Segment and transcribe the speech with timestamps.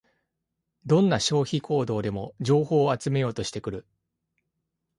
[0.87, 3.85] どんな消費行動でも情報を集めようとしてくる